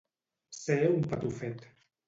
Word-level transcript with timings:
Ser 0.59 0.79
un 0.95 1.05
patufet. 1.13 1.65